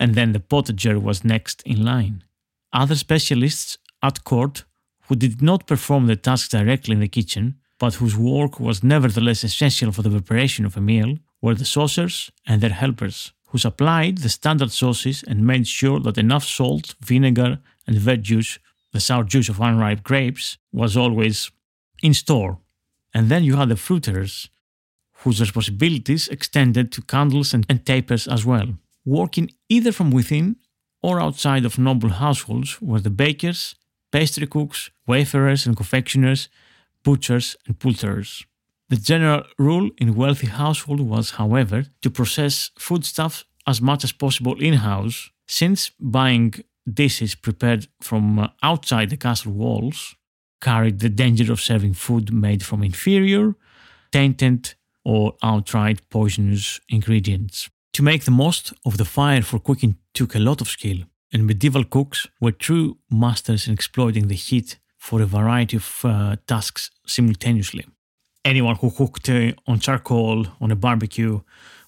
[0.00, 2.24] and then the potager was next in line.
[2.72, 4.64] Other specialists at court
[5.06, 9.44] who did not perform the tasks directly in the kitchen, but whose work was nevertheless
[9.44, 14.18] essential for the preparation of a meal, were the saucers and their helpers, who supplied
[14.18, 18.58] the standard sauces and made sure that enough salt, vinegar, and verjuice,
[18.90, 21.52] the sour juice of unripe grapes, was always
[22.02, 22.58] in store.
[23.16, 24.48] And then you had the fruiterers,
[25.18, 28.68] whose responsibilities extended to candles and, and tapers as well,
[29.04, 30.56] working either from within
[31.02, 33.74] or outside of noble households were the bakers,
[34.10, 36.48] pastry cooks, waferers and confectioners,
[37.02, 38.44] butchers and poulterers.
[38.88, 44.60] The general rule in wealthy households was, however, to process foodstuffs as much as possible
[44.60, 46.54] in house, since buying
[46.90, 50.14] dishes prepared from uh, outside the castle walls
[50.60, 53.54] carried the danger of serving food made from inferior,
[54.10, 54.74] tainted
[55.04, 57.70] or outright poisonous ingredients.
[57.92, 60.98] To make the most of the fire for cooking took a lot of skill,
[61.32, 66.36] and medieval cooks were true masters in exploiting the heat for a variety of uh,
[66.46, 67.84] tasks simultaneously.
[68.44, 71.40] Anyone who cooked uh, on charcoal on a barbecue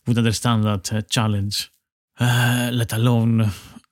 [0.06, 1.70] would understand that uh, challenge,
[2.20, 3.50] uh, let alone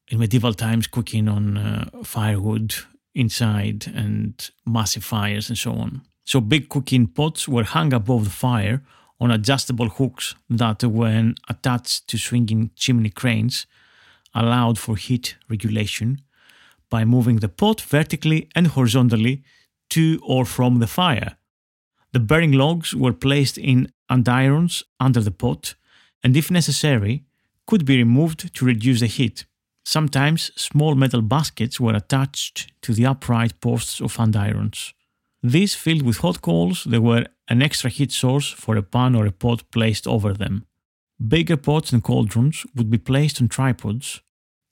[0.09, 2.75] in medieval times cooking on uh, firewood
[3.15, 6.03] inside and massive fires and so on.
[6.25, 8.83] So big cooking pots were hung above the fire
[9.21, 13.67] on adjustable hooks that, when attached to swinging chimney cranes,
[14.35, 16.21] allowed for heat regulation
[16.91, 19.43] by moving the pot vertically and horizontally
[19.91, 21.37] to or from the fire.
[22.13, 25.75] The burning logs were placed in andirons under the pot
[26.23, 27.25] and, if necessary,
[27.67, 29.47] could be removed to reduce the heat.
[29.85, 34.95] Sometimes small metal baskets were attached to the upright posts of andirons.
[35.43, 39.27] These filled with hot coals, they were an extra heat source for a pan or
[39.27, 40.65] a pot placed over them.
[41.27, 44.21] Bigger pots and cauldrons would be placed on tripods,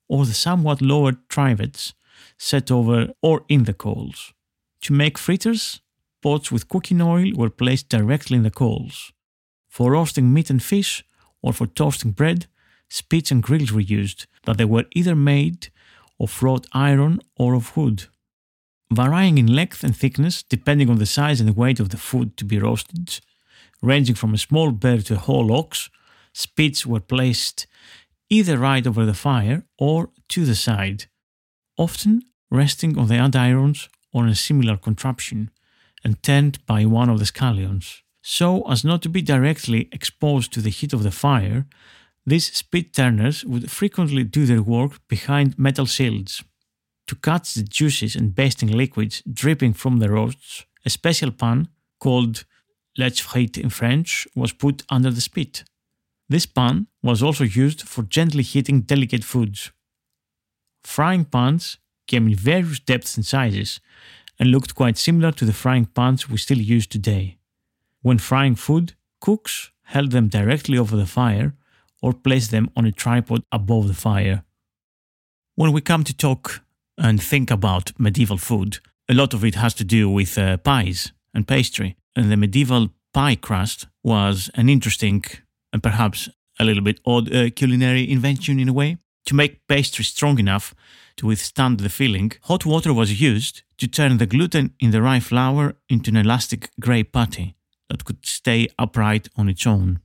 [0.09, 1.95] or the somewhat lower trivets
[2.39, 4.33] set over or in the coals.
[4.83, 5.81] To make fritters,
[6.23, 9.13] pots with cooking oil were placed directly in the coals.
[9.69, 11.05] For roasting meat and fish,
[11.43, 12.47] or for toasting bread,
[12.89, 15.69] spits and grills were used, that they were either made
[16.21, 18.07] of wrought iron or of wood.
[18.95, 22.45] Varying in length and thickness depending on the size and weight of the food to
[22.45, 23.21] be roasted,
[23.81, 25.91] ranging from a small bear to a whole ox,
[26.33, 27.67] spits were placed
[28.29, 31.07] either right over the fire or to the side,
[31.77, 35.51] often resting on the andirons or a similar contraption,
[36.05, 40.61] and turned by one of the scullions, so as not to be directly exposed to
[40.61, 41.67] the heat of the fire
[42.25, 46.43] these spit turners would frequently do their work behind metal shields.
[47.09, 52.45] To catch the juices and basting liquids dripping from the roasts, a special pan called
[52.99, 55.65] lèche frite in French was put under the spit.
[56.29, 59.71] This pan was also used for gently heating delicate foods.
[60.83, 63.81] Frying pans came in various depths and sizes
[64.39, 67.37] and looked quite similar to the frying pans we still use today.
[68.01, 71.55] When frying food, cooks held them directly over the fire
[72.01, 74.43] or placed them on a tripod above the fire.
[75.55, 76.63] When we come to talk
[77.03, 78.79] and think about medieval food,
[79.09, 81.97] a lot of it has to do with uh, pies and pastry.
[82.15, 85.25] And the medieval pie crust was an interesting
[85.73, 86.29] and perhaps
[86.61, 88.99] a little bit odd uh, culinary invention in a way.
[89.27, 90.75] To make pastry strong enough
[91.17, 95.21] to withstand the filling, hot water was used to turn the gluten in the rye
[95.21, 97.57] flour into an elastic grey putty
[97.89, 100.01] that could stay upright on its own.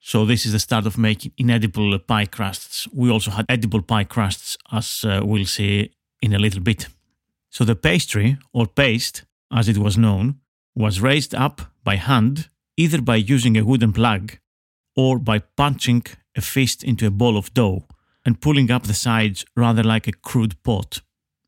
[0.00, 2.88] So this is the start of making inedible pie crusts.
[2.92, 5.92] We also had edible pie crusts, as uh, we'll see
[6.22, 6.88] in a little bit.
[7.50, 10.36] So the pastry, or paste, as it was known,
[10.74, 14.38] was raised up by hand, either by using a wooden plug
[14.96, 16.04] or by punching
[16.36, 17.86] a fist into a ball of dough
[18.24, 21.00] and pulling up the sides rather like a crude pot.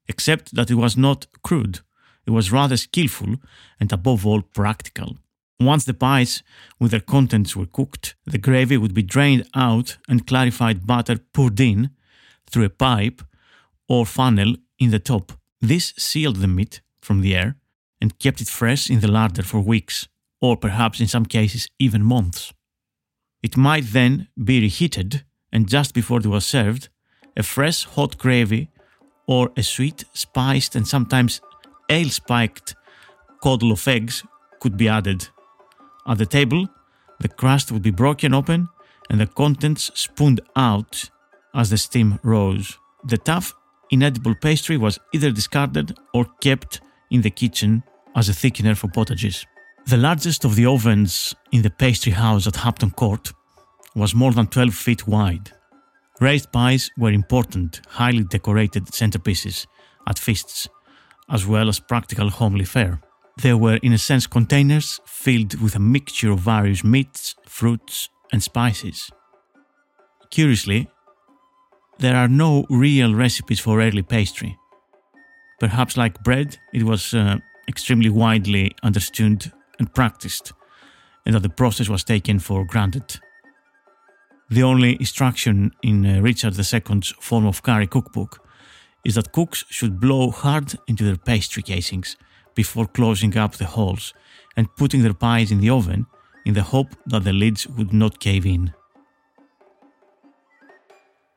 [0.09, 1.81] Except that it was not crude,
[2.27, 3.37] it was rather skillful
[3.81, 5.16] and above all practical.
[5.61, 6.43] Once the pies
[6.81, 11.61] with their contents were cooked, the gravy would be drained out and clarified butter poured
[11.61, 11.91] in
[12.51, 13.22] through a pipe
[13.89, 15.32] or funnel in the top.
[15.61, 17.57] This sealed the meat from the air
[18.01, 20.09] and kept it fresh in the larder for weeks,
[20.41, 22.53] or perhaps in some cases even months.
[23.43, 26.89] It might then be reheated, and just before it was served,
[27.37, 28.70] a fresh hot gravy
[29.26, 31.41] or a sweet, spiced, and sometimes
[31.89, 32.74] ale spiked
[33.43, 34.22] coddle of eggs
[34.61, 35.28] could be added
[36.07, 36.68] at the table,
[37.20, 38.68] the crust would be broken open
[39.09, 41.11] and the contents spooned out
[41.55, 42.78] as the steam rose.
[43.05, 43.55] The tough,
[43.91, 46.80] inedible pastry was either discarded or kept
[47.11, 47.82] in the kitchen
[48.14, 49.47] as a thickener for potages.
[49.87, 53.32] The largest of the ovens in the pastry house at Hampton Court
[53.95, 55.53] was more than 12 feet wide.
[56.20, 59.66] Raised pies were important, highly decorated centerpieces
[60.09, 60.68] at feasts,
[61.28, 63.01] as well as practical homely fare.
[63.43, 68.43] They were, in a sense, containers filled with a mixture of various meats, fruits, and
[68.43, 69.11] spices.
[70.30, 70.89] Curiously,
[71.99, 74.57] there are no real recipes for early pastry.
[75.61, 77.36] Perhaps like bread, it was uh,
[77.68, 80.53] extremely widely understood and practiced,
[81.24, 83.20] and that the process was taken for granted.
[84.51, 88.47] The only instruction in uh, Richard II's Forme of Cury cookbook
[89.05, 92.16] is that cooks should blow hard into their pastry casings
[92.55, 94.14] before closing up the holes
[94.57, 96.07] and putting their pies in the oven
[96.45, 98.72] in the hope that the lids would not cave in.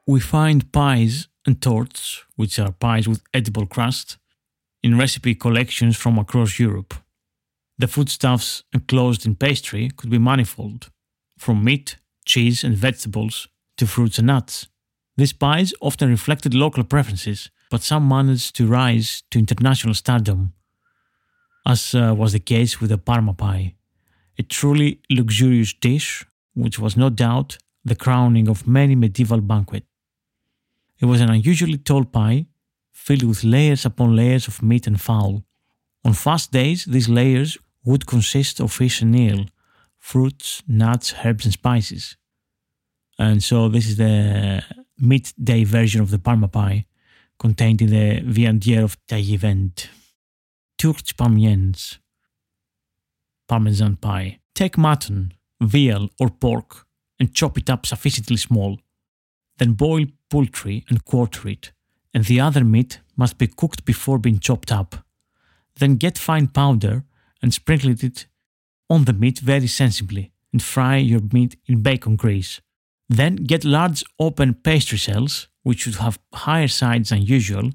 [0.10, 4.18] We find pies and torts, which are pies with edible crust,
[4.82, 6.94] in recipe collections from across Europe.
[7.78, 10.90] The foodstuffs enclosed in pastry could be manifold,
[11.38, 14.68] from meat, cheese, and vegetables to fruits and nuts.
[15.18, 20.54] These pies often reflected local preferences, but some managed to rise to international stardom,
[21.68, 23.76] as uh, was the case with the Parma pie,
[24.40, 29.86] a truly luxurious dish which was no doubt the crowning of many medieval banquets.
[31.00, 32.48] It was an unusually tall pie
[32.92, 35.44] filled with layers upon layers of meat and fowl.
[36.04, 39.46] On fast days, these layers would consist of fish and eel,
[40.00, 42.18] fruits, nuts, herbs, and spices.
[43.20, 44.64] And so, this is the
[45.00, 46.86] midday version of the Parma pie
[47.40, 49.88] contained in the Viandière of Taillevent.
[50.78, 51.98] Turc Parmigians,
[53.48, 54.40] Parmesan pie.
[54.54, 56.86] Take mutton, veal, or pork
[57.20, 58.80] and chop it up sufficiently small.
[59.58, 61.72] Then boil poultry and quarter it,
[62.14, 65.06] and the other meat must be cooked before being chopped up.
[65.76, 67.06] Then get fine powder
[67.42, 68.26] and sprinkle it
[68.90, 72.62] on the meat very sensibly and fry your meat in bacon grease.
[73.10, 77.72] Then get large open pastry shells, which should have higher sides than usual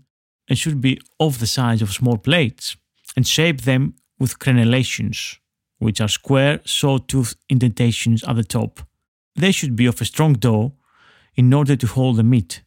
[0.48, 2.76] and should be of the size of small plates,
[3.16, 5.38] and shape them with crenellations,
[5.78, 8.80] which are square sawtooth indentations at the top.
[9.36, 10.74] They should be of a strong dough
[11.34, 12.62] in order to hold the meat.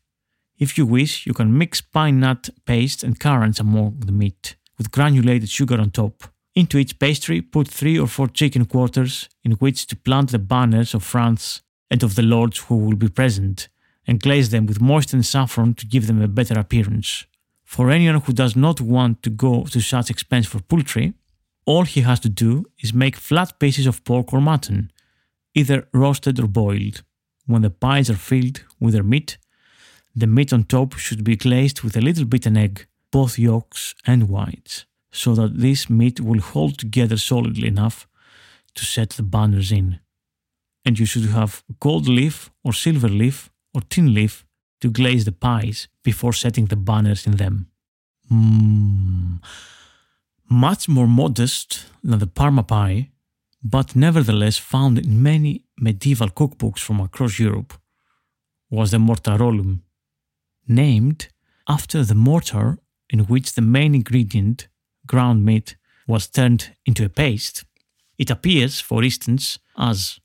[0.58, 4.92] If you wish, you can mix pine nut paste and currants among the meat, with
[4.92, 6.24] granulated sugar on top.
[6.56, 10.94] Into each pastry, put three or four chicken quarters in which to plant the banners
[10.94, 11.62] of France
[11.92, 13.68] and of the lords who will be present,
[14.08, 17.26] and glaze them with moistened saffron to give them a better appearance.
[17.66, 21.14] For anyone who does not want to go to such expense for poultry,
[21.66, 24.92] all he has to do is make flat pieces of pork or mutton,
[25.54, 27.04] either roasted or boiled.
[27.46, 29.38] When the pies are filled with their meat,
[30.16, 34.30] the meat on top should be glazed with a little beaten egg, both yolks and
[34.30, 38.08] whites, so that this meat will hold together solidly enough
[38.76, 40.00] to set the banners in.
[40.86, 44.46] And you should have gold leaf or silver leaf or tin leaf
[44.82, 47.68] to glaze the pies before setting the banners in them.
[48.32, 49.40] Mm.
[50.50, 53.10] Much more modest than the Parma pie,
[53.68, 57.74] but nevertheless found in many medieval cookbooks from across Europe,
[58.70, 59.82] was the mortarolum,
[60.68, 61.30] named
[61.68, 62.78] after the mortar
[63.10, 64.68] in which the main ingredient,
[65.08, 67.66] ground meat, was turned into a paste.
[68.20, 70.20] It appears, for instance, as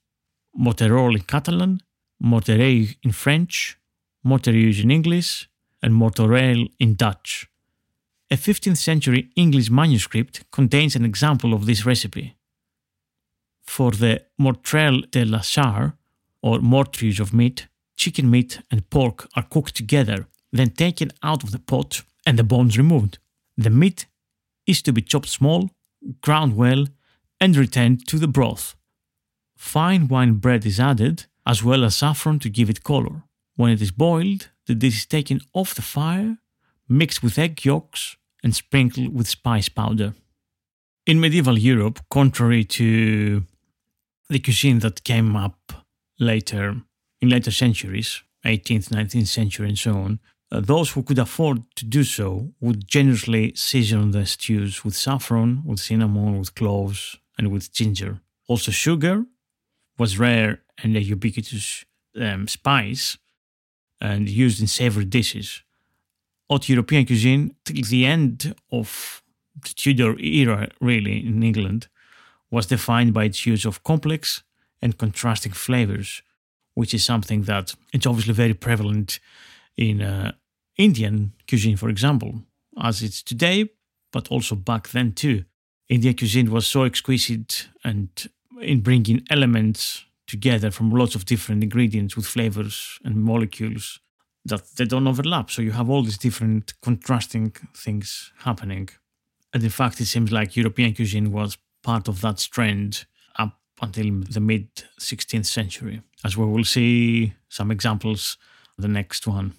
[0.55, 1.81] morterol in Catalan,
[2.23, 3.79] morterell in French,
[4.23, 5.49] morterieux in English,
[5.83, 7.47] and mortorel in Dutch.
[8.31, 12.37] A 15th century English manuscript contains an example of this recipe.
[13.67, 15.97] For the mortrel de la char,
[16.43, 21.51] or mortrieux of meat, chicken meat and pork are cooked together, then taken out of
[21.53, 23.19] the pot and the bones removed.
[23.57, 24.07] The meat
[24.67, 25.71] is to be chopped small,
[26.23, 26.87] ground well,
[27.41, 28.75] and returned to the broth.
[29.57, 33.25] Fine wine bread is added, as well as saffron to give it color.
[33.57, 36.39] When it is boiled, the dish is taken off the fire,
[36.89, 40.15] mixed with egg yolks, and sprinkled with spice powder.
[41.07, 43.45] In medieval Europe, contrary to
[44.31, 45.73] the cuisine that came up
[46.19, 46.77] later
[47.21, 50.21] in later centuries, 18th, 19th century, and so on,
[50.53, 55.63] uh, those who could afford to do so would generously season their stews with saffron,
[55.65, 58.21] with cinnamon, with cloves, and with ginger.
[58.49, 59.25] Also, sugar
[59.99, 61.85] was rare and a ubiquitous
[62.21, 63.19] um, spice
[64.01, 65.63] and used in savory dishes.
[66.49, 69.23] Haute European cuisine, till the end of
[69.63, 71.89] the Tudor era, really, in England,
[72.51, 74.43] was defined by its use of complex
[74.83, 76.23] and contrasting flavors,
[76.75, 79.21] which is something that it's obviously very prevalent
[79.77, 80.33] in uh,
[80.77, 82.43] Indian cuisine, for example,
[82.83, 83.69] as it's today,
[84.13, 85.45] but also back then too.
[85.89, 88.09] Indian cuisine was so exquisite and
[88.61, 93.99] in bringing elements together from lots of different ingredients with flavors and molecules
[94.45, 95.51] that they don't overlap.
[95.51, 98.89] So you have all these different contrasting things happening.
[99.53, 103.07] And in fact, it seems like European cuisine was part of that trend
[103.39, 104.69] up until the mid
[104.99, 108.37] 16th century, as we will see some examples
[108.79, 109.55] the next one.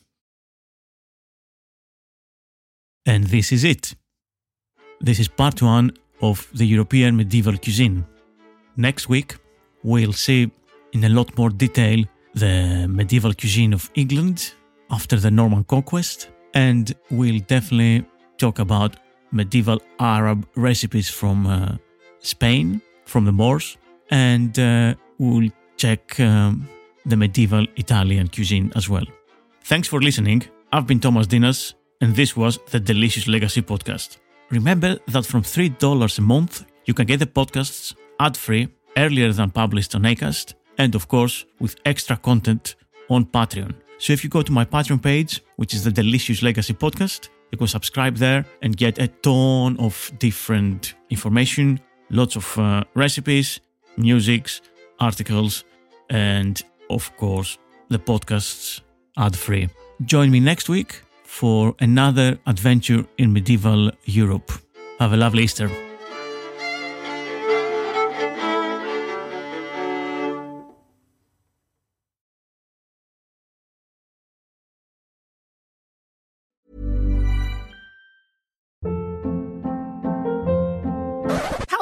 [3.06, 3.96] And this is it.
[5.00, 5.92] This is part one
[6.22, 8.06] of the European medieval cuisine.
[8.78, 9.38] Next week,
[9.84, 10.52] we'll see
[10.94, 12.06] in a lot more detail
[12.36, 14.54] the medieval cuisine of England
[14.90, 18.06] after the Norman conquest, and we'll definitely
[18.38, 18.98] talk about
[19.32, 21.78] medieval Arab recipes from uh,
[22.22, 23.78] Spain, from the Moors,
[24.10, 26.68] and uh, we'll check um,
[27.06, 29.06] the medieval Italian cuisine as well.
[29.64, 30.44] Thanks for listening.
[30.72, 34.18] I've been Thomas Ntinas, and this was the Delicious Legacy Podcast.
[34.50, 38.68] Remember that from $3 a month, You can get the podcasts ad free
[38.98, 42.76] earlier than published on Acast, and of course, with extra content
[43.10, 43.74] on Patreon.
[44.00, 47.58] So if you go to my Patreon page, which is the Delicious Legacy Podcast, you
[47.58, 51.80] can subscribe there and get a ton of different information,
[52.12, 53.60] lots of uh, recipes,
[53.98, 54.62] musics,
[55.00, 55.64] articles,
[56.10, 57.58] and of course,
[57.90, 58.82] the podcasts
[59.18, 59.70] ad free.
[60.06, 64.52] Join me next week for another adventure in medieval Europe.
[65.00, 65.91] Have a lovely Easter.